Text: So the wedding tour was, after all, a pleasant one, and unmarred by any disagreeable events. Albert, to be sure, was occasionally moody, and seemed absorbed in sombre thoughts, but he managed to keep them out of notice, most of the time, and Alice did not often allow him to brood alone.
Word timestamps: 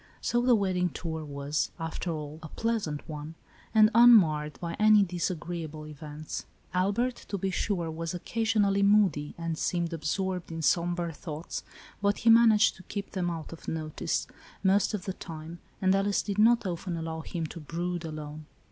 So 0.19 0.41
the 0.41 0.55
wedding 0.55 0.89
tour 0.89 1.23
was, 1.23 1.69
after 1.79 2.09
all, 2.09 2.39
a 2.41 2.47
pleasant 2.47 3.07
one, 3.07 3.35
and 3.71 3.91
unmarred 3.93 4.59
by 4.59 4.73
any 4.79 5.03
disagreeable 5.03 5.85
events. 5.85 6.47
Albert, 6.73 7.15
to 7.27 7.37
be 7.37 7.51
sure, 7.51 7.91
was 7.91 8.15
occasionally 8.15 8.81
moody, 8.81 9.35
and 9.37 9.59
seemed 9.59 9.93
absorbed 9.93 10.51
in 10.51 10.63
sombre 10.63 11.13
thoughts, 11.13 11.61
but 12.01 12.17
he 12.17 12.31
managed 12.31 12.77
to 12.77 12.83
keep 12.89 13.11
them 13.11 13.29
out 13.29 13.53
of 13.53 13.67
notice, 13.67 14.25
most 14.63 14.95
of 14.95 15.05
the 15.05 15.13
time, 15.13 15.59
and 15.83 15.93
Alice 15.93 16.23
did 16.23 16.39
not 16.39 16.65
often 16.65 16.97
allow 16.97 17.19
him 17.21 17.45
to 17.45 17.59
brood 17.59 18.03
alone. 18.03 18.47